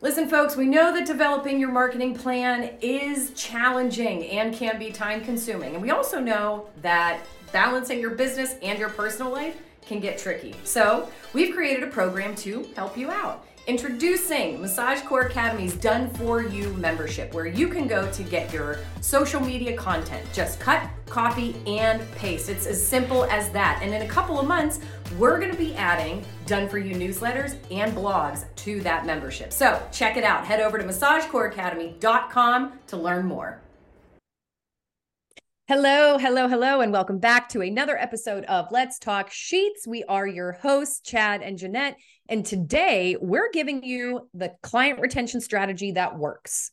[0.00, 5.20] Listen, folks, we know that developing your marketing plan is challenging and can be time
[5.24, 5.74] consuming.
[5.74, 7.18] And we also know that
[7.50, 10.54] balancing your business and your personal life can get tricky.
[10.62, 13.44] So, we've created a program to help you out.
[13.66, 18.78] Introducing Massage Core Academy's Done For You membership, where you can go to get your
[19.00, 20.24] social media content.
[20.32, 22.48] Just cut, copy, and paste.
[22.48, 23.80] It's as simple as that.
[23.82, 24.80] And in a couple of months,
[25.18, 29.52] we're going to be adding Done For You newsletters and blogs to that membership.
[29.52, 30.44] So check it out.
[30.44, 33.60] Head over to massagecoreacademy.com to learn more.
[35.68, 39.86] Hello, hello, hello, and welcome back to another episode of Let's Talk Sheets.
[39.86, 41.96] We are your hosts, Chad and Jeanette,
[42.26, 46.70] and today we're giving you the client retention strategy that works.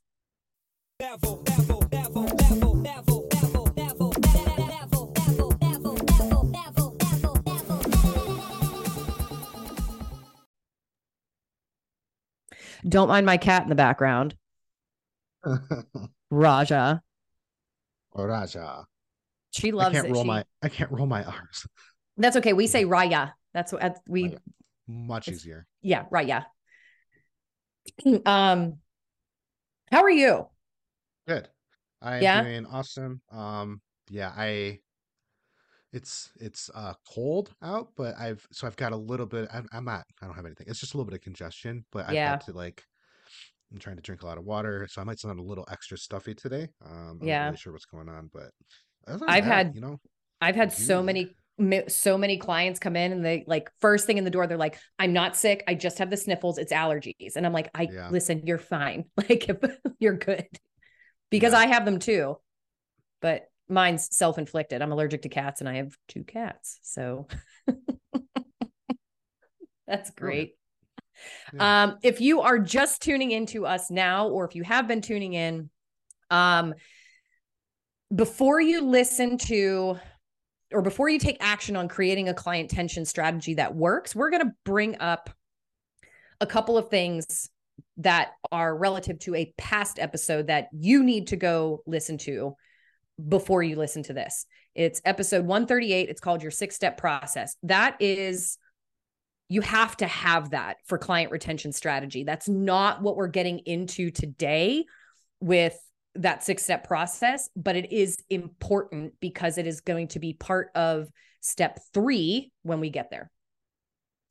[12.96, 14.38] Don't mind my cat in the background.
[16.32, 17.02] Raja.
[18.14, 18.86] Raja.
[19.52, 20.14] She loves I can't it.
[20.14, 21.68] roll She- my I can't roll my R's.
[22.16, 22.54] That's okay.
[22.54, 23.34] We say Raya.
[23.54, 24.38] That's what we Raya.
[24.88, 25.68] Much easier.
[25.82, 26.46] yeah, Raya.
[28.26, 28.78] um
[29.92, 30.48] how are you?
[31.28, 31.50] Good.
[32.02, 32.44] I'm Yeah?
[32.44, 33.20] doing awesome.
[33.30, 34.80] Um yeah, I
[35.96, 39.86] it's it's uh cold out, but I've so I've got a little bit I'm, I'm
[39.86, 40.68] not I don't have anything.
[40.70, 42.34] It's just a little bit of congestion, but I've Yeah.
[42.34, 42.84] had to like
[43.72, 45.98] I'm trying to drink a lot of water, so I might sound a little extra
[45.98, 46.70] stuffy today.
[46.86, 47.40] Um I'm Yeah.
[47.40, 48.52] not really sure what's going on, but
[49.28, 50.00] I've that, had- you know,
[50.42, 51.36] I've had so many
[51.88, 54.78] so many clients come in and they like first thing in the door they're like
[55.00, 58.10] I'm not sick I just have the sniffles it's allergies and I'm like I Yeah.
[58.10, 59.58] listen you're fine like if
[60.00, 60.48] you're good
[61.32, 61.60] because Yeah.
[61.60, 62.38] I have them too
[63.22, 64.82] but mine's self-inflicted.
[64.82, 67.28] I'm allergic to cats and I have two cats so.
[69.88, 70.56] That's great.
[71.54, 71.84] Yeah.
[71.84, 75.34] um if you are just tuning into us now or if you have been tuning
[75.34, 75.70] in
[76.30, 76.74] um
[78.14, 79.98] before you listen to
[80.74, 84.44] or before you take action on creating a client tension strategy that works, we're going
[84.44, 85.30] to bring up
[86.42, 87.50] a couple of things
[87.98, 92.56] that are relative to a past episode that you need to go listen to
[93.28, 94.46] before you listen to this.
[94.74, 96.10] It's episode 138.
[96.10, 97.56] It's called Your Six Step Process.
[97.64, 98.58] That is,
[99.48, 102.24] you have to have that for client retention strategy.
[102.24, 104.86] That's not what we're getting into today
[105.40, 105.78] with
[106.16, 110.70] that six step process, but it is important because it is going to be part
[110.74, 111.08] of
[111.42, 113.30] step three when we get there.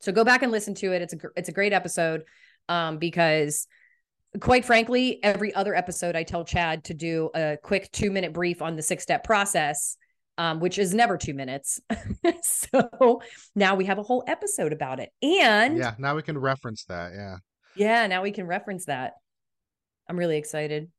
[0.01, 1.03] So go back and listen to it.
[1.03, 2.25] It's a it's a great episode
[2.69, 3.67] um, because,
[4.41, 8.63] quite frankly, every other episode I tell Chad to do a quick two minute brief
[8.63, 9.97] on the six step process,
[10.39, 11.81] um, which is never two minutes.
[12.43, 13.23] so
[13.55, 17.13] now we have a whole episode about it, and yeah, now we can reference that.
[17.15, 17.37] Yeah.
[17.77, 19.15] yeah, now we can reference that.
[20.09, 20.91] I'm really excited.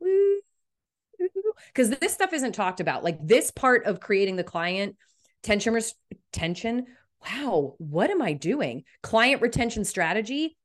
[1.68, 3.04] Because this stuff isn't talked about.
[3.04, 4.96] Like this part of creating the client
[5.44, 5.96] tension res-
[6.32, 6.86] tension.
[7.26, 8.84] Wow, what am I doing?
[9.02, 10.58] Client retention strategy.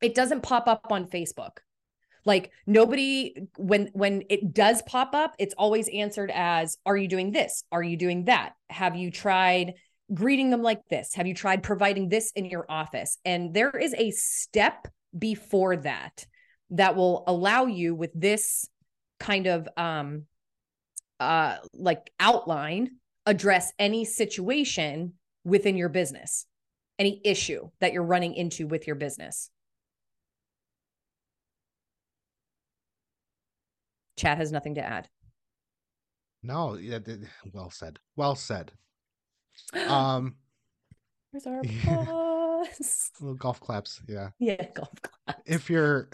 [0.00, 1.58] It doesn't pop up on Facebook.
[2.28, 7.32] Like nobody when when it does pop up, it's always answered as are you doing
[7.32, 7.64] this?
[7.72, 8.52] Are you doing that?
[8.68, 9.72] Have you tried
[10.12, 11.14] greeting them like this?
[11.14, 13.16] Have you tried providing this in your office?
[13.24, 16.26] And there is a step before that
[16.68, 18.68] that will allow you with this
[19.18, 20.24] kind of um
[21.20, 22.90] uh like outline
[23.24, 25.14] address any situation
[25.44, 26.44] within your business
[26.98, 29.50] any issue that you're running into with your business
[34.18, 35.08] Chad has nothing to add.
[36.42, 36.98] No, yeah,
[37.52, 37.98] well said.
[38.16, 38.72] Well said.
[39.88, 40.36] Um
[41.30, 42.64] Where's our yeah.
[43.20, 44.30] little golf claps, yeah.
[44.38, 45.42] Yeah, golf clap.
[45.46, 46.08] if you're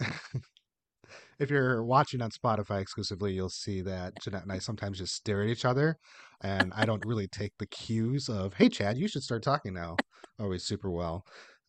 [1.39, 5.41] if you're watching on Spotify exclusively, you'll see that Jeanette and I sometimes just stare
[5.41, 5.97] at each other,
[6.41, 9.95] and I don't really take the cues of "Hey, Chad, you should start talking now."
[10.39, 11.25] Always super well.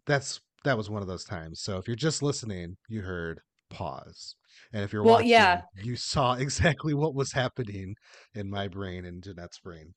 [0.06, 1.60] That's that was one of those times.
[1.60, 3.40] So if you're just listening, you heard
[3.70, 4.36] pause,
[4.72, 5.62] and if you're Well, watching, yeah.
[5.74, 7.94] you saw exactly what was happening
[8.34, 9.94] in my brain and Jeanette's brain.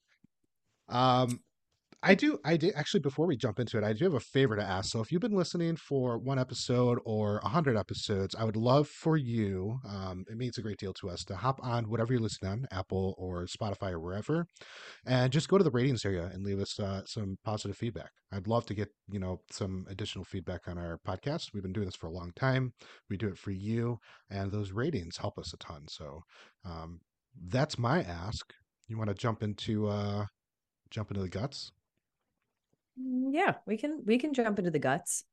[0.88, 1.40] Um,
[2.02, 2.40] I do.
[2.46, 3.02] I did actually.
[3.02, 4.90] Before we jump into it, I do have a favor to ask.
[4.90, 8.88] So, if you've been listening for one episode or a hundred episodes, I would love
[8.88, 9.80] for you.
[9.86, 12.68] Um, it means a great deal to us to hop on whatever you're listening on,
[12.72, 14.48] Apple or Spotify or wherever,
[15.06, 18.12] and just go to the ratings area and leave us uh, some positive feedback.
[18.32, 21.54] I'd love to get you know some additional feedback on our podcast.
[21.54, 22.72] We've been doing this for a long time.
[23.10, 24.00] We do it for you,
[24.30, 25.88] and those ratings help us a ton.
[25.90, 26.22] So,
[26.64, 27.02] um,
[27.48, 28.54] that's my ask.
[28.88, 30.28] You want to jump into uh,
[30.92, 31.72] jump into the guts?
[33.02, 35.24] Mm, Yeah, we can we can jump into the guts.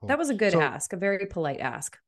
[0.00, 0.08] Cool.
[0.08, 1.98] That was a good So, ask, a very polite ask.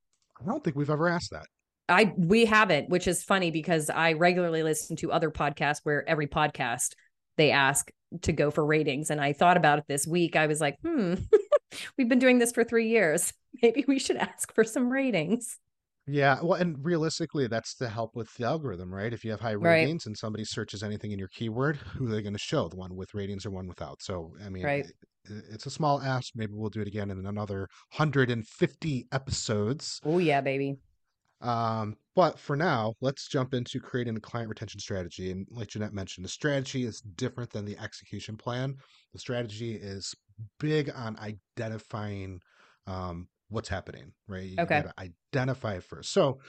[0.41, 1.47] I don't think we've ever asked that.
[1.89, 6.27] I we haven't, which is funny because I regularly listen to other podcasts where every
[6.27, 6.93] podcast
[7.37, 7.91] they ask
[8.23, 9.11] to go for ratings.
[9.11, 10.37] And I thought about it this week.
[10.37, 11.15] I was like, hmm,
[11.99, 13.33] we've been doing this for three years.
[13.63, 15.59] Maybe we should ask for some ratings.
[16.09, 19.13] Yeah, well, and realistically, that's to help with the algorithm, right?
[19.13, 19.83] If you have high Right.
[19.83, 22.69] ratings and somebody searches anything in your keyword, who are they going to show?
[22.69, 24.01] The one with ratings or one without?
[24.03, 24.87] So, I mean, Right.
[24.87, 24.95] it,
[25.51, 26.33] it's a small ask.
[26.35, 30.01] Maybe we'll do it again in another 150 episodes.
[30.05, 30.79] Oh yeah, baby.
[31.41, 35.31] Um, but for now, let's jump into creating a client retention strategy.
[35.31, 38.77] And like Jeanette mentioned, the strategy is different than the execution plan.
[39.13, 40.15] The strategy is
[40.59, 42.41] big on identifying
[42.87, 44.45] um, what's happening, right?
[44.45, 44.85] You Okay.
[45.35, 46.13] identify it first.
[46.13, 46.41] So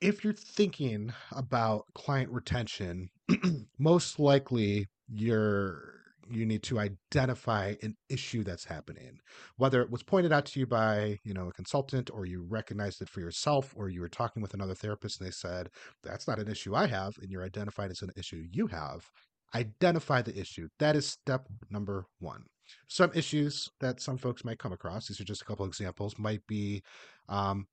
[0.00, 3.08] if you're thinking about client retention,
[3.78, 5.96] most likely you're
[6.30, 9.18] you need to identify an issue that's happening
[9.56, 13.00] whether it was pointed out to you by you know a consultant or you recognized
[13.00, 15.70] it for yourself or you were talking with another therapist and they said
[16.02, 19.06] that's not an issue i have and you're identified as an issue you have
[19.54, 22.44] identify the issue that is step number one
[22.88, 26.46] some issues that some folks might come across these are just a couple examples might
[26.46, 26.82] be
[27.28, 27.66] um,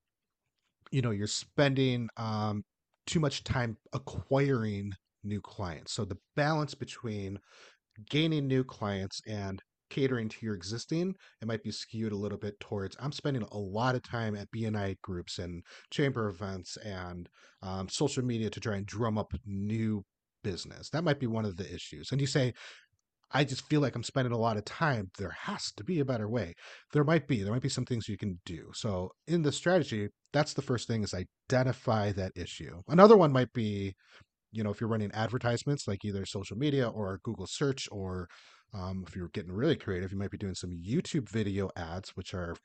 [0.91, 2.63] you know you're spending um,
[3.05, 4.93] too much time acquiring
[5.23, 5.93] new clients.
[5.93, 7.39] So the balance between
[8.09, 9.61] gaining new clients and
[9.91, 13.57] catering to your existing it might be skewed a little bit towards i'm spending a
[13.57, 17.29] lot of time at bni groups and chamber events and
[17.61, 20.03] um, social media to try and drum up new
[20.45, 20.89] business.
[20.91, 22.11] That might be one of the issues.
[22.11, 22.53] And you say
[23.35, 25.11] I just feel like I'm spending a lot of time.
[25.17, 26.53] There has to be a better way.
[26.93, 27.43] There might be.
[27.43, 28.71] There might be some things you can do.
[28.73, 32.81] So in the strategy, that's the first thing is identify that issue.
[32.87, 33.93] Another one might be,
[34.53, 38.29] you know, if you're running advertisements like either social media or Google search, or
[38.73, 42.33] um, if you're getting really creative, you might be doing some YouTube video ads, which
[42.33, 42.55] are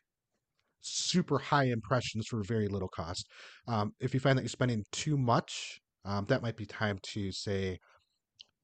[0.80, 3.26] super high impressions for very little cost.
[3.66, 7.32] Um, if you find that you're spending too much, um, that might be time to
[7.32, 7.80] say,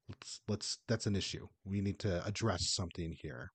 [0.09, 1.47] let's let's that's an issue.
[1.65, 3.51] We need to address something here.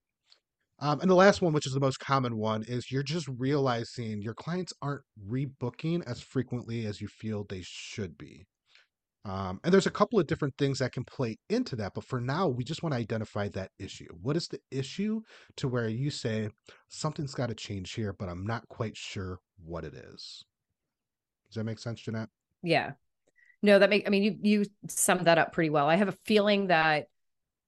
[0.78, 4.20] Um, and the last one, which is the most common one, is you're just realizing
[4.20, 8.46] your clients aren't rebooking as frequently as you feel they should be.
[9.24, 12.20] Um, and there's a couple of different things that can play into that, but for
[12.20, 14.08] now, we just want to identify that issue.
[14.20, 15.20] What is the issue
[15.58, 16.48] to where you say
[16.88, 20.44] something's got to change here, but I'm not quite sure what it is?
[21.46, 22.30] Does that make sense, Jeanette?
[22.64, 22.92] Yeah.
[23.62, 25.88] No, that make I mean you you summed that up pretty well.
[25.88, 27.06] I have a feeling that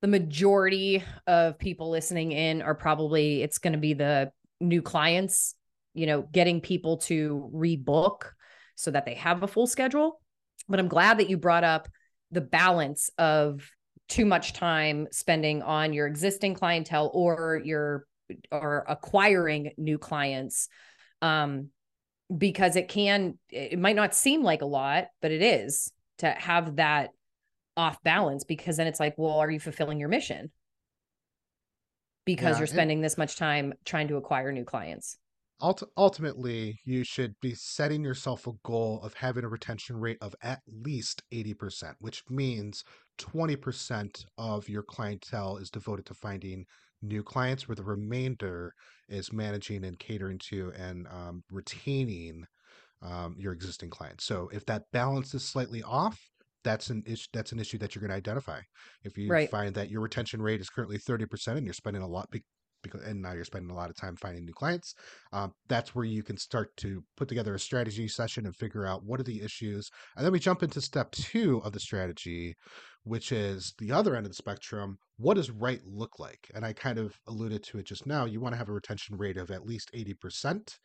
[0.01, 5.55] the majority of people listening in are probably it's going to be the new clients,
[5.93, 8.31] you know, getting people to rebook
[8.75, 10.19] so that they have a full schedule.
[10.67, 11.87] But I'm glad that you brought up
[12.31, 13.69] the balance of
[14.09, 18.05] too much time spending on your existing clientele or your
[18.51, 20.67] or acquiring new clients.
[21.21, 21.69] Um,
[22.35, 26.77] because it can it might not seem like a lot but it is to have
[26.77, 27.11] that
[27.77, 30.51] off balance because then it's like well are you fulfilling your mission?
[32.25, 35.17] Because Yeah, you're it- spending this much time trying to acquire new clients.
[35.61, 40.35] Ult- ultimately, you should be setting yourself a goal of having a retention rate of
[40.41, 42.83] at least 80%, which means
[43.19, 46.65] 20% of your clientele is devoted to finding
[47.01, 48.73] new clients, where the remainder
[49.09, 52.45] is managing and catering to and um, retaining
[53.01, 54.25] um, your existing clients.
[54.25, 56.19] So if that balance is slightly off,
[56.63, 57.27] that's an issue.
[57.33, 58.61] That's an issue that you're going to identify.
[59.03, 59.51] If you Right.
[59.51, 62.43] find that your retention rate is currently 30% and you're spending a lot, be-
[62.91, 64.93] because and now you're spending a lot of time finding new clients,
[65.33, 69.03] um, that's where you can start to put together a strategy session and figure out
[69.03, 69.89] what are the issues.
[70.15, 72.55] And then we jump into step two of the strategy,
[73.03, 74.97] which is the other end of the spectrum.
[75.17, 76.51] What does right look like?
[76.53, 78.25] And I kind of alluded to it just now.
[78.25, 80.75] You want to have a retention rate of at least 80%.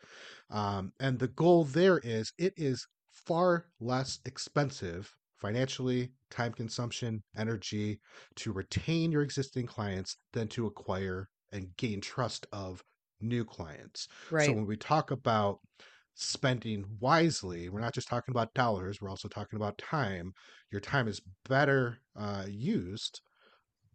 [0.51, 7.99] Um, and the goal there is it is far less expensive financially, time consumption, energy
[8.37, 12.83] to retain your existing clients than to acquire and gain trust of
[13.21, 14.09] new clients.
[14.37, 15.61] So when we talk about
[16.15, 20.33] spending wisely, we're not just talking about dollars, we're also talking about time.
[20.71, 23.21] Your time is better uh, used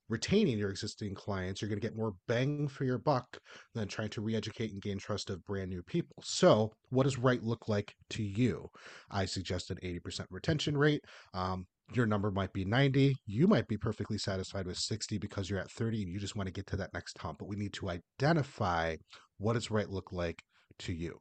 [0.07, 1.61] retaining your existing clients.
[1.61, 3.39] You're going to get more bang for your buck
[3.73, 6.15] than trying to re-educate and gain trust of brand new people.
[6.23, 8.69] So, what does right look like to you?
[9.09, 11.03] I suggest an 80% retention rate.
[11.33, 13.15] Um, your number might be 90.
[13.25, 16.47] You might be perfectly satisfied with 60 because you're at 30 and you just want
[16.47, 17.39] to get to that next hump.
[17.39, 18.95] But we need to identify
[19.37, 20.41] what does right look like
[20.79, 21.19] to you.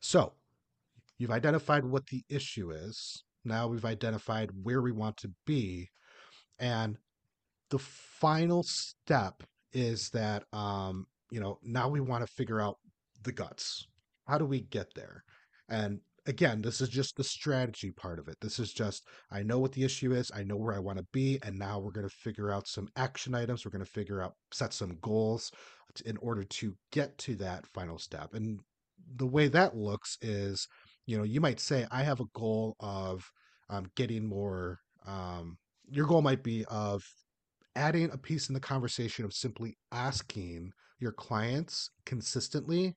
[0.00, 0.34] So,
[1.18, 3.24] you've identified what the issue is.
[3.44, 5.88] Now we've identified where we want to be.
[6.58, 6.98] And
[7.70, 9.42] the final step
[9.72, 12.76] is that um, you know, now we want to figure out
[13.22, 13.86] the guts.
[14.28, 15.24] how do we get there?
[15.68, 18.36] And again, this is just the strategy part of it.
[18.40, 21.06] This is just, I know what the issue is, I know where I want to
[21.12, 23.64] be, and now we're going to figure out some action items.
[23.64, 25.50] We're going to figure out, set some goals
[26.04, 28.34] in order to get to that final step.
[28.34, 28.60] And
[29.16, 30.68] the way that looks is,
[31.06, 33.30] you know, you might say, I have a goal of
[33.70, 35.56] um, getting more, um,
[35.88, 37.04] your goal might be of
[37.76, 42.96] adding a piece in the conversation of simply asking your clients consistently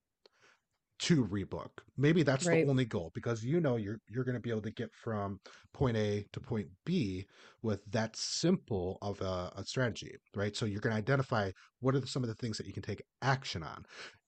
[1.00, 1.70] to rebook.
[1.98, 2.66] Maybe that's right.
[2.66, 5.40] the only goal because you know you're you're going to be able to get from
[5.74, 7.26] point A to point B
[7.62, 10.56] with that simple of a, a strategy, right?
[10.56, 12.84] So you're going to identify what are the, some of the things that you can
[12.84, 13.86] take action on.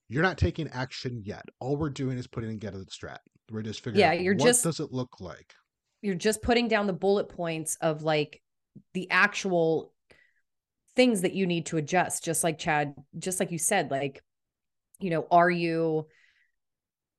[0.07, 1.45] You're not taking action yet.
[1.59, 3.19] All we're doing is putting together the strat.
[3.49, 5.53] We're just figuring yeah, you're what just, does it look like?
[6.01, 8.41] You're just putting down the bullet points of like
[8.93, 9.93] the actual
[10.95, 14.21] things that you need to adjust just like Chad just like you said like
[14.99, 16.05] you know are you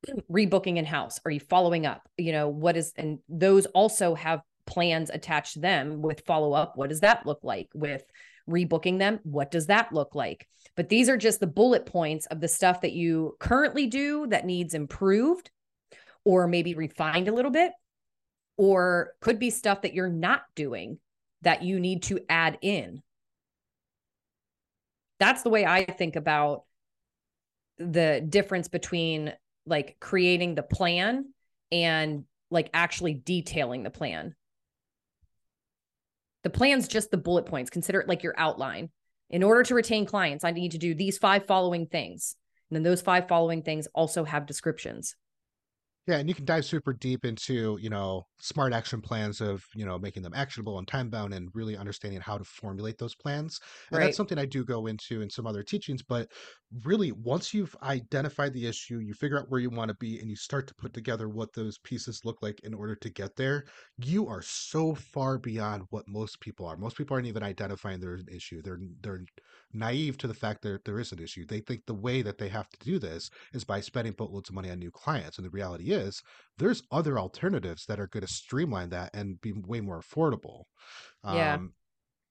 [0.31, 2.09] rebooking in house are you following up?
[2.17, 6.77] You know what is and those also have plans attached to them with follow up
[6.77, 8.05] what does that look like with
[8.49, 9.21] rebooking them?
[9.23, 10.49] What does that look like?
[10.77, 14.47] But these are just the bullet points of the stuff that you currently do that
[14.47, 15.51] needs improved
[16.25, 17.73] or maybe refined a little bit
[18.57, 20.99] or could be stuff that you're not doing
[21.43, 23.03] that you need to add in.
[25.19, 26.65] That's the way I think about
[27.79, 29.33] the difference between
[29.67, 31.27] like creating the plan
[31.71, 34.35] and like actually detailing the plan.
[36.43, 37.71] The plan's just the bullet points.
[37.71, 38.91] Consider it like your outline.
[39.31, 42.37] In order to retain clients, I need to do these five following things.
[42.69, 45.15] And then those five following things also have descriptions.
[46.09, 49.87] Yeah, and you can dive super deep into, you know, smart action plans of, you
[49.87, 53.61] know, making them actionable and time bound and really understanding how to formulate those plans.
[53.93, 54.07] And right.
[54.07, 56.03] that's something I do go into in some other teachings.
[56.03, 56.33] But
[56.85, 60.29] really, once you've identified the issue, you figure out where you want to be and
[60.29, 63.65] you start to put together what those pieces look like in order to get there,
[63.99, 66.77] you are so far beyond what most people are.
[66.77, 68.61] Most people aren't even identifying there's an issue.
[68.61, 69.25] They're they're
[69.73, 71.47] naive to the fact that there is an issue.
[71.47, 74.55] They think the way that they have to do this is by spending boatloads of
[74.55, 75.39] money on new clients.
[75.39, 76.23] And the reality is,
[76.59, 80.65] there's other alternatives that are going to streamline that and be way more affordable.
[81.25, 81.55] Yeah.
[81.55, 81.75] Um,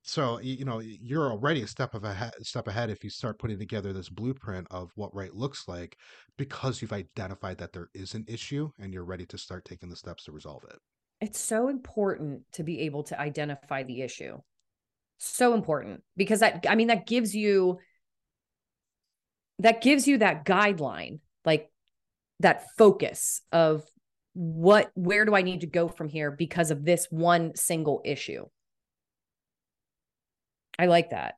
[0.04, 3.60] so you know you're already a step of a step ahead if you start putting
[3.60, 5.96] together this blueprint of what right looks like
[6.36, 9.94] because you've identified that there is an issue and you're ready to start taking the
[9.94, 10.76] steps to resolve it.
[11.20, 14.38] It's so important to be able to identify the issue
[15.24, 17.78] so important because that i mean that gives you
[19.60, 21.70] that gives you that guideline like
[22.42, 23.84] that focus of
[24.34, 28.44] what where do i need to go from here because of this one single issue?
[30.78, 31.34] I like that.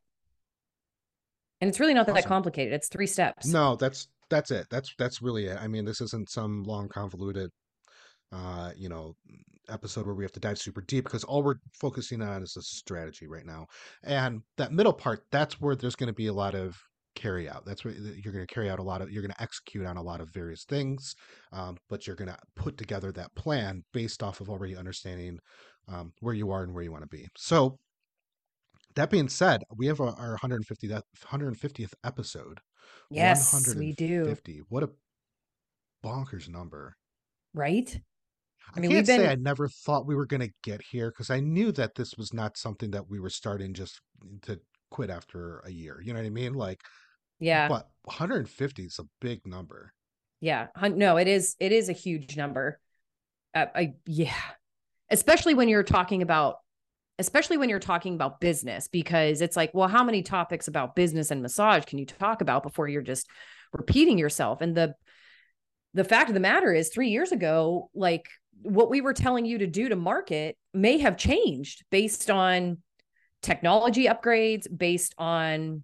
[1.60, 2.14] And it's really not awesome.
[2.14, 2.72] that complicated.
[2.72, 3.46] It's three steps.
[3.46, 4.66] No that's that's it.
[4.70, 5.58] That's that's really it.
[5.60, 7.50] I mean this isn't some long convoluted
[8.34, 9.16] uh, you know,
[9.68, 12.62] episode where we have to dive super deep because all we're focusing on is a
[12.62, 13.66] strategy right now.
[14.02, 16.76] And that middle part, that's where there's going to be a lot of
[17.14, 17.64] carry out.
[17.64, 19.96] That's what you're going to carry out a lot of, you're going to execute on
[19.96, 21.14] a lot of various things,
[21.52, 25.38] um, but you're going to put together that plan based off of already understanding
[25.88, 27.28] um, where you are and where you want to be.
[27.36, 27.78] So,
[28.96, 32.60] that being said, we have our 150th 150th episode.
[33.10, 34.36] Yes, we do.
[34.68, 34.90] What a
[36.04, 36.96] bonkers number.
[37.54, 37.98] Right?
[38.76, 39.20] I, mean, can't been...
[39.20, 42.14] say I never thought we were going to get here because I knew that this
[42.16, 44.00] was not something that we were starting just
[44.42, 46.00] to quit after a year.
[46.02, 46.54] You know what I mean?
[46.54, 46.80] Like,
[47.38, 47.68] yeah.
[47.68, 49.92] But 150 is a big number.
[50.40, 50.66] Yeah.
[50.82, 51.56] No, it is.
[51.58, 52.78] It is a huge number.
[53.54, 54.34] Uh, I yeah,
[55.10, 56.56] especially when you're talking about,
[57.18, 61.30] especially when you're talking about business, because it's like, well, how many topics about business
[61.30, 63.28] and massage can you talk about before you're just
[63.72, 64.60] repeating yourself?
[64.60, 64.94] And the
[65.94, 68.28] the fact of the matter is, three years ago, like
[68.62, 72.78] what we were telling you to do to market may have changed based on
[73.42, 75.82] technology upgrades, based on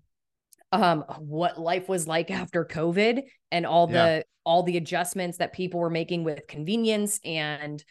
[0.73, 4.05] um, what life was like after COVID and all yeah.
[4.05, 7.85] the all the adjustments that people were making with convenience and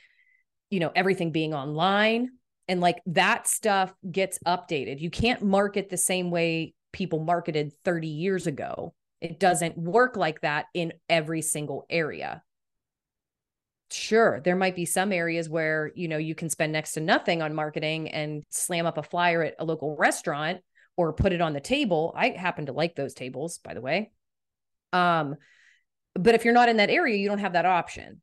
[0.69, 2.29] you know everything being online
[2.67, 4.99] and like that stuff gets updated.
[4.99, 8.93] You can't market the same way people marketed 30 years ago.
[9.21, 12.43] It doesn't work like that in every single area
[13.91, 17.41] sure there might be some areas where you know you can spend next to nothing
[17.41, 20.61] on marketing and slam up a flyer at a local restaurant
[20.99, 24.11] or put it on the table i happen to like those tables by the way
[24.93, 25.35] um
[26.15, 28.21] but if you're not in that area you don't have that option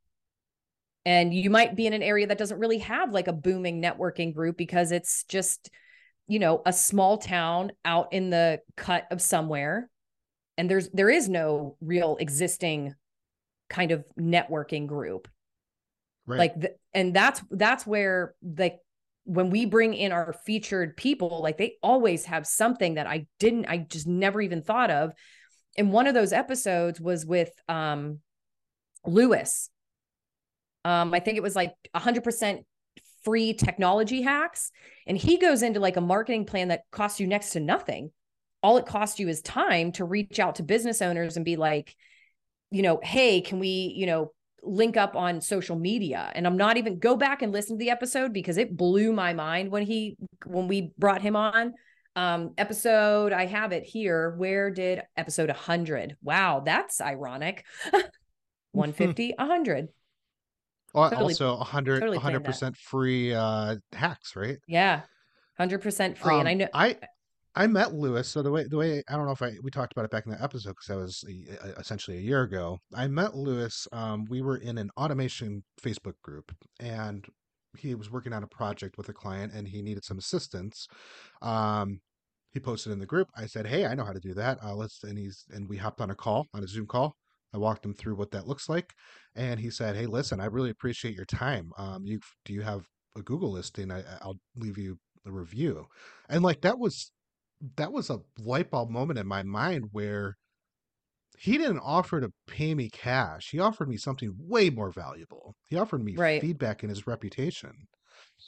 [1.04, 4.34] and you might be in an area that doesn't really have like a booming networking
[4.34, 5.70] group because it's just
[6.28, 9.88] you know a small town out in the cut of somewhere
[10.58, 12.94] and there's there is no real existing
[13.68, 15.28] kind of networking group.
[16.26, 16.38] Right.
[16.38, 18.78] Like the, and that's that's where like
[19.26, 23.66] when we bring in our featured people, like they always have something that I didn't
[23.66, 25.12] I just never even thought of.
[25.76, 28.20] And one of those episodes was with um
[29.04, 29.68] Lewis.
[30.84, 32.64] Um I think it was like 100%
[33.24, 34.70] free technology hacks
[35.04, 38.12] and he goes into like a marketing plan that costs you next to nothing
[38.62, 41.96] all it costs you is time to reach out to business owners and be like
[42.70, 44.30] you know hey can we you know
[44.66, 46.30] link up on social media.
[46.34, 49.32] And i'm not even go back and listen to the episode because it blew my
[49.32, 51.74] mind when he when we brought him on.
[52.16, 54.34] Um episode i have it here.
[54.36, 57.64] Where did episode 100 wow that's ironic.
[58.72, 59.88] 150 100
[60.94, 64.58] Al- totally- also 100 totally 100% free uh hacks, right?
[64.66, 65.02] yeah
[65.60, 66.34] 100% free.
[66.34, 66.96] And Um, i know I
[67.56, 68.28] I met Lewis.
[68.28, 70.26] So the way the way I don't know if I we talked about it back
[70.26, 71.24] in that episode because that was
[71.62, 72.78] uh, essentially a year ago.
[72.94, 73.88] I met Lewis.
[73.92, 77.24] Um, we were in an automation Facebook group, and
[77.78, 80.86] he was working on a project with a client, and he needed some assistance.
[81.40, 82.00] Um,
[82.52, 83.28] he posted in the group.
[83.36, 84.58] I said, "Hey, I know how to do that.
[84.62, 87.16] Uh, let's." And he's and we hopped on a call on a Zoom call.
[87.54, 88.92] I walked him through what that looks like,
[89.34, 91.70] and he said, "Hey, listen, I really appreciate your time.
[91.78, 92.86] Um, you do you have
[93.16, 93.90] a Google listing?
[93.90, 95.86] I, I'll leave you a review."
[96.28, 97.12] And like that was
[97.76, 100.36] that was a light bulb moment in my mind where
[101.38, 103.50] he didn't offer to pay me cash.
[103.50, 105.54] He offered me something way more valuable.
[105.66, 106.40] He offered me Right.
[106.40, 107.86] feedback in his reputation.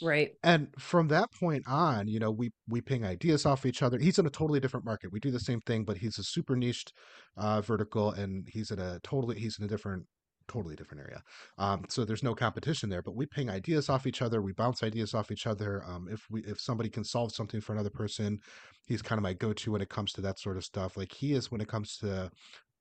[0.00, 3.98] right And from that point on, you know, we we ping ideas off each other.
[3.98, 5.10] He's in a totally different market.
[5.12, 6.92] We do the same thing, but he's a super niched
[7.36, 10.06] uh, vertical, and he's in a totally he's in a different
[10.48, 11.22] totally different area.
[11.58, 13.02] Um, so there's no competition there.
[13.02, 14.42] But we ping ideas off each other.
[14.42, 15.82] We bounce ideas off each other.
[15.86, 18.38] Um, if we if somebody can solve something for another person,
[18.86, 20.96] he's kind of my go-to when it comes to that sort of stuff.
[20.96, 22.30] Like he is when it comes to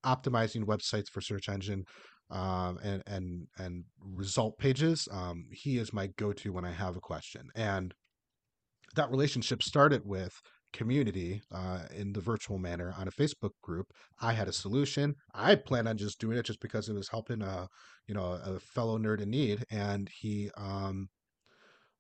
[0.06, 1.84] optimizing websites for search engine
[2.30, 5.08] um, and and and result pages.
[5.12, 7.94] Um, he is my go-to when I have a question, and
[8.96, 10.42] that relationship started with
[10.74, 13.88] community uh, in the virtual manner on a Facebook group.
[14.22, 15.16] I had a solution.
[15.34, 17.68] I plan on just doing it just because it was helping a
[18.08, 21.10] you know a fellow nerd in need, and he um,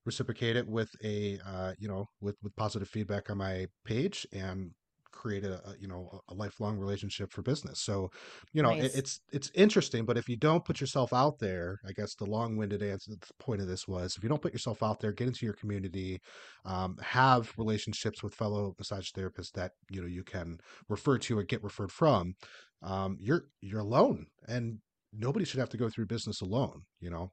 [0.06, 4.71] reciprocated with a uh, you know with with positive feedback on my page and
[5.17, 7.82] created a, a you know a lifelong relationship for business.
[7.82, 8.12] So
[8.53, 11.91] you know it, it's it's interesting but if you don't put yourself out there i
[11.91, 14.99] guess the long-winded answer the point of this was if you don't put yourself out
[14.99, 16.19] there get into your community
[16.65, 21.43] um, have relationships with fellow massage therapists that you know you can refer to or
[21.43, 22.36] get referred from
[22.82, 24.80] um, you're you're alone and
[25.13, 27.32] nobody should have to go through business alone you know?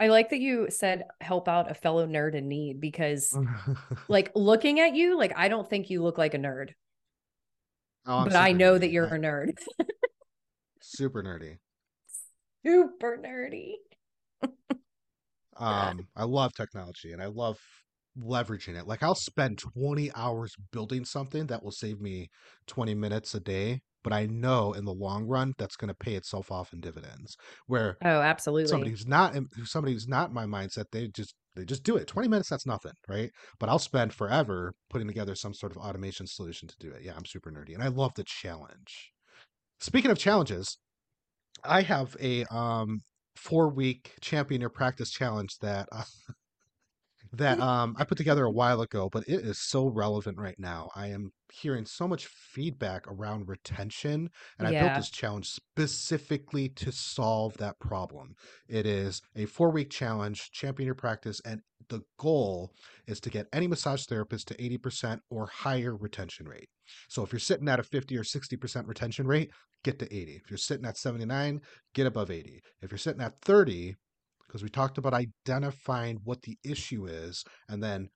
[0.00, 3.36] I like that you said help out a fellow nerd in need because
[4.08, 6.70] like looking at you, like I don't think you look like a nerd,
[8.08, 8.80] Oh, I'm but I know nerdy.
[8.80, 9.58] that you're a nerd.
[10.80, 11.58] super nerdy
[12.60, 13.74] Super nerdy.
[15.56, 17.58] um i love technology and i love
[18.20, 22.28] leveraging it like i'll spend 20 hours building something that will save me
[22.66, 26.14] 20 minutes a day but i know in the long run that's going to pay
[26.14, 28.70] itself off in dividends where Oh, absolutely.
[28.70, 32.06] somebody who's not in- somebody who's not my mindset they just they just do it.
[32.06, 33.30] 20 minutes that's nothing right?
[33.58, 37.02] But i'll spend forever putting together some sort of automation solution to do it.
[37.02, 39.12] Yeah i'm super nerdy and i love the challenge.
[39.80, 40.78] Speaking of challenges
[41.64, 43.00] i have a um
[43.36, 46.04] four week champion your practice challenge that uh,
[47.32, 50.90] that um I put together a while ago, but it is so relevant right now.
[50.94, 56.92] I am hearing so much feedback around retention, and I built this challenge specifically to
[56.92, 58.34] solve that problem.
[58.68, 62.72] It is a four week challenge, champion your practice, and the goal
[63.06, 66.68] is to get any massage therapist to 80% or higher retention rate.
[67.08, 69.50] So if you're sitting at a 50 or 60% retention rate,
[69.84, 70.36] get to 80.
[70.36, 71.60] If you're sitting at 79,
[71.94, 72.60] get above 80.
[72.82, 73.96] If you're sitting at 30,
[74.48, 78.08] because we talked about identifying what the issue is and then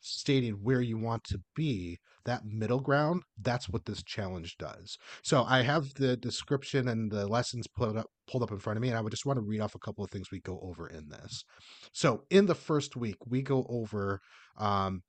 [0.00, 4.96] stating where you want to be that middle ground that's what this challenge does.
[5.22, 8.82] So i have the description and the lessons pulled up pulled up in front of
[8.82, 10.58] me and i would just want to read off a couple of things we go
[10.62, 11.44] over in this.
[11.92, 14.20] So in the first week we go over
[14.56, 15.02] um,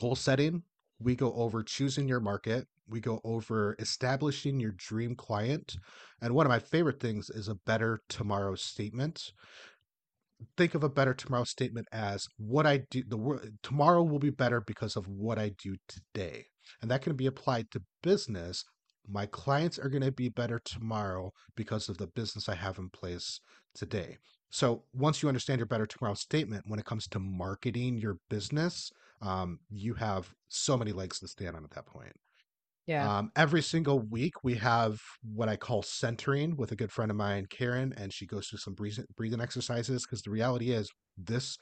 [0.00, 0.62] goal setting
[1.00, 5.76] we go over choosing your market we go over establishing your dream client
[6.20, 9.32] and one of my favorite things is a better tomorrow statement
[10.56, 14.60] think of a better tomorrow statement as what I do the tomorrow will be better
[14.60, 16.46] because of what I do today.
[16.80, 18.64] And that can be applied to business.
[19.08, 22.88] My clients are going to be better tomorrow because of the business I have in
[22.90, 23.40] place
[23.74, 24.18] today.
[24.50, 28.90] So once you understand your better tomorrow statement, when it comes to marketing your business,
[29.20, 32.12] um, you have so many legs to stand on at that point.
[32.86, 33.18] Yeah.
[33.18, 37.16] Um, every single week, we have what I call centering with a good friend of
[37.16, 40.04] mine, Karen, and she goes through some breathing, exercises.
[40.04, 41.56] Because the reality is, this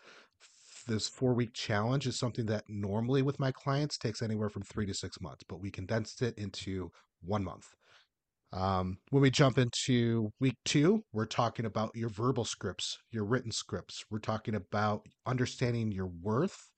[0.86, 4.86] this four week challenge is something that normally with my clients takes anywhere from three
[4.86, 6.90] to six months, but we condensed it into
[7.22, 7.66] one month.
[8.52, 13.52] Um, when we jump into week two, we're talking about your verbal scripts, your written
[13.52, 14.04] scripts.
[14.10, 16.69] We're talking about understanding your worth.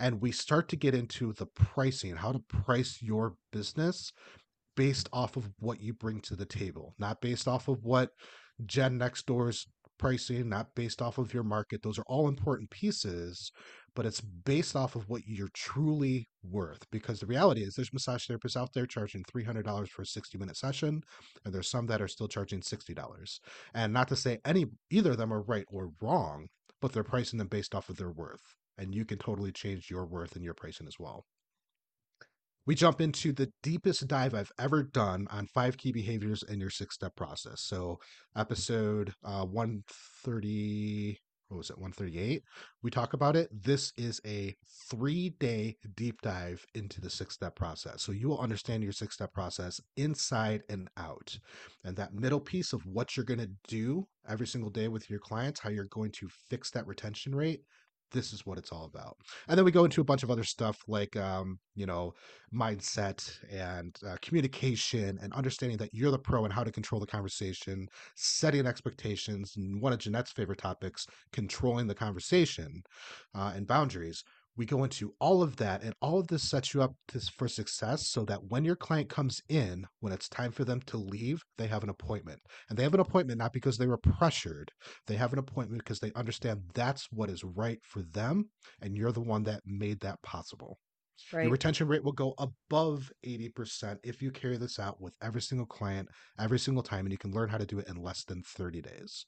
[0.00, 4.12] And we start to get into the pricing, how to price your business
[4.76, 8.10] based off of what you bring to the table, not based off of what
[8.66, 9.66] Jen next door's
[9.98, 11.82] pricing, not based off of your market.
[11.82, 13.52] Those are all important pieces,
[13.94, 16.86] but it's based off of what you're truly worth.
[16.90, 20.56] Because the reality is, there's massage therapists out there charging $300 for a 60 minute
[20.56, 21.02] session,
[21.44, 23.40] and there's some that are still charging $60.
[23.74, 26.46] And not to say any either of them are right or wrong,
[26.80, 28.54] but they're pricing them based off of their worth.
[28.80, 31.24] And you can totally change your worth and your pricing as well
[32.66, 36.70] we jump into the deepest dive I've ever done on five key behaviors in your
[36.70, 37.62] six step process.
[37.62, 37.98] So,
[38.36, 42.44] episode uh, 130, what was it, 138?
[42.82, 43.48] We talk about it.
[43.50, 44.54] This is a
[44.90, 48.02] three day deep dive into the six step process.
[48.02, 51.36] So, you will understand your six step process inside and out.
[51.84, 55.18] And that middle piece of what you're going to do every single day with your
[55.18, 57.62] clients, how you're going to fix that retention rate
[58.10, 59.16] this is what it's all about.
[59.48, 62.12] And then we go into a bunch of other stuff like, um, you know,
[62.54, 67.06] mindset and uh, communication and understanding that you're the pro and how to control the
[67.06, 72.82] conversation, setting expectations, and one of Jeanette's favorite topics, controlling the conversation
[73.34, 74.24] uh, and boundaries
[74.56, 77.48] we go into all of that and all of this sets you up to, for
[77.48, 81.42] success so that when your client comes in when it's time for them to leave
[81.56, 82.40] they have an appointment.
[82.68, 84.70] And they have an appointment not because they were pressured.
[85.06, 88.50] They have an appointment because they understand that's what is right for them
[88.82, 90.78] and you're the one that made that possible.
[91.34, 91.42] Right.
[91.42, 95.66] your retention rate will go above 80% if you carry this out with every single
[95.66, 96.08] client
[96.38, 98.80] every single time and you can learn how to do it in less than 30
[98.80, 99.26] days.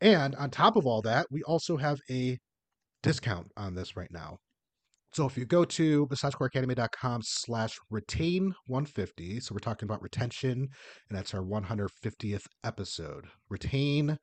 [0.00, 2.38] And on top of all that we also have a
[3.02, 4.38] discount on this right now.
[5.12, 11.18] So if you go to massagecoreacademy.com slash retain 150, so we're talking about retention, and
[11.18, 13.26] that's our 150th episode.
[13.50, 14.16] Retain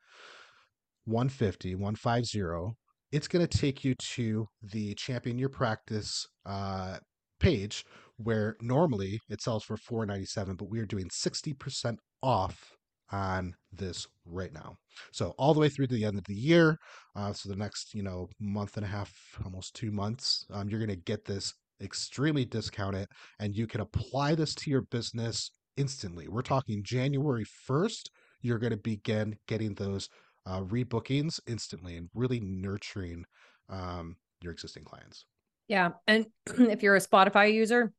[1.06, 2.76] 150, 150.
[3.12, 6.98] It's going to take you to the Champion Your Practice uh,
[7.40, 7.86] page
[8.18, 12.74] where normally it sells for 497 but we are doing 60% off
[13.12, 14.78] on this right now.
[15.12, 16.78] So all the way through to the end of the year,
[17.16, 20.80] uh, so the next you know month and a half, almost two months, um, you're
[20.80, 23.08] going to get this extremely discounted,
[23.40, 26.28] and you can apply this to your business instantly.
[26.28, 28.12] We're talking January first.
[28.42, 30.10] You're going to begin getting those
[30.46, 33.26] uh, rebookings instantly and really nurturing
[33.70, 35.26] um, your existing clients.
[35.68, 37.94] Yeah, and if you're a Spotify user,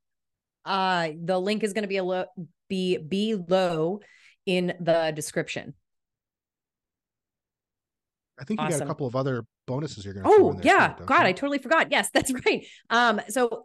[0.65, 2.25] uh, the link is going to be a lo-
[2.69, 3.99] be below
[4.45, 5.73] in the description.
[8.39, 8.79] I think you awesome.
[8.79, 10.31] got a couple of other bonuses you're going to.
[10.31, 11.27] Oh yeah, too, God, you?
[11.27, 11.91] I totally forgot.
[11.91, 12.65] Yes, that's right.
[12.89, 13.63] Um, so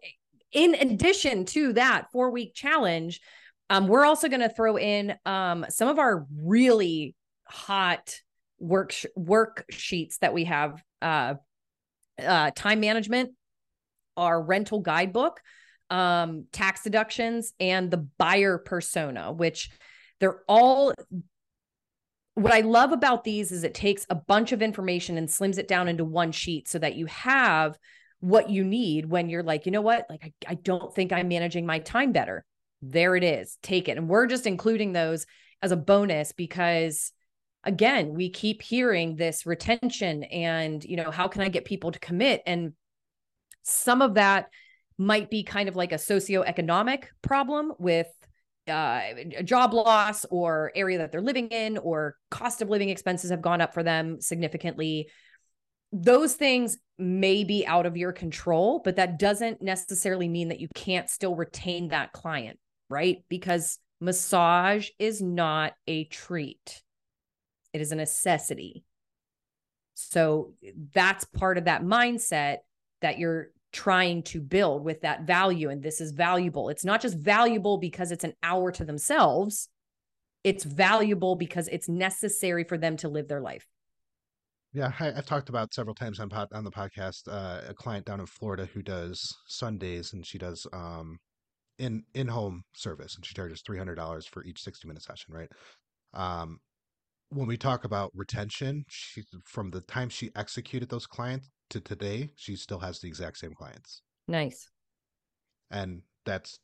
[0.53, 3.21] in addition to that four week challenge,
[3.71, 7.15] um, we're also going to throw in um some of our really
[7.49, 8.15] hot
[8.59, 10.83] work sh- worksheets that we have.
[11.01, 11.35] Uh,
[12.23, 13.33] uh, time management,
[14.17, 15.41] our rental guidebook,
[15.91, 19.71] um, tax deductions, and the buyer persona, which
[20.21, 20.93] they're all
[22.35, 25.69] what I love about these is it takes a bunch of information and slims it
[25.69, 27.79] down into one sheet so that you have
[28.21, 30.07] what you need when you're like, you know what?
[30.11, 32.45] Like, I, I don't think I'm managing my time better.
[32.83, 33.57] There it is.
[33.63, 33.97] Take it.
[33.97, 35.25] And we're just including those
[35.63, 37.11] as a bonus because
[37.65, 41.99] again, we keep hearing this retention and, you know, how can I get people to
[41.99, 42.43] commit?
[42.47, 42.75] And
[43.63, 44.51] some of that
[44.99, 48.07] might be kind of like a socioeconomic problem with
[48.69, 49.01] uh,
[49.45, 53.61] job loss or area that they're living in or cost of living expenses have gone
[53.61, 55.09] up for them significantly.
[55.93, 60.69] Those things may be out of your control but that doesn't necessarily mean that you
[60.75, 63.25] can't still retain that client right?
[63.29, 66.83] Because massage is not a treat.
[67.73, 68.85] It is a necessity.
[69.95, 70.53] So
[70.95, 72.59] that's part of that mindset
[73.03, 75.69] that you're trying to build with that value.
[75.69, 76.71] And this is valuable.
[76.71, 79.69] It's not just valuable because it's an hour to themselves,
[80.43, 83.67] it's valuable because it's necessary for them to live their life.
[84.73, 88.07] Yeah, I, have talked about several times on pod, on the podcast uh, a client
[88.07, 91.19] down in Florida who does Sundays and she does um,
[91.79, 95.35] in in home service and she charges three hundred dollars for each sixty minute session.
[95.35, 95.49] Right.
[96.15, 96.59] Um,
[97.31, 102.33] when we talk about retention, she from the time she executed those clients to today,
[102.37, 104.03] she still has the exact same clients.
[104.29, 104.71] Nice.
[105.71, 106.59] And that's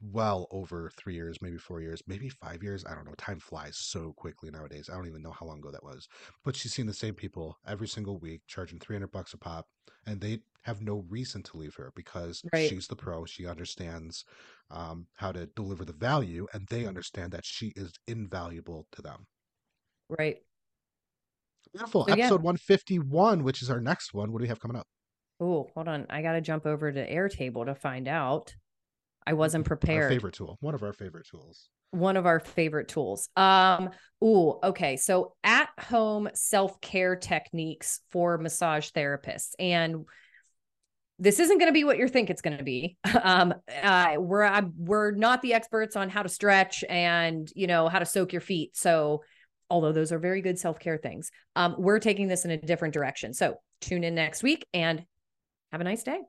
[0.00, 2.84] well over three years, maybe four years, maybe five years.
[2.86, 3.14] I don't know.
[3.16, 4.90] Time flies so quickly nowadays.
[4.90, 6.08] I don't even know how long ago that was.
[6.44, 9.68] But she's seen the same people every single week, charging 300 bucks a pop,
[10.06, 12.68] and they have no reason to leave her because Right.
[12.68, 13.24] she's the pro.
[13.26, 14.24] She understands
[14.70, 19.26] um, how to deliver the value, and they understand that she is invaluable to them.
[20.08, 20.42] Right.
[21.72, 22.04] Beautiful.
[22.06, 22.24] So, yeah.
[22.24, 24.32] Episode 151, which is our next one.
[24.32, 24.86] What do we have coming up?
[25.40, 26.06] Oh, hold on.
[26.08, 28.54] I got to jump over to Airtable to find out.
[29.26, 30.10] I wasn't Our prepared.
[30.10, 30.56] favorite tool.
[30.60, 31.68] One of our favorite tools.
[31.90, 33.28] One of our favorite tools.
[33.36, 33.90] Um,
[34.22, 34.96] ooh, okay.
[34.96, 39.50] So at home self-care techniques for massage therapists.
[39.58, 40.04] And
[41.18, 42.96] this isn't going to be what you think it's going to be.
[43.22, 47.88] Um, uh, we're I, we're not the experts on how to stretch and you know
[47.88, 48.76] how to soak your feet.
[48.76, 49.22] So,
[49.70, 53.34] although those are very good self-care things, um, we're taking this in a different direction.
[53.34, 55.04] So tune in next week and
[55.72, 56.20] have a nice day.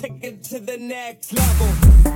[0.00, 2.07] Take it to the next level.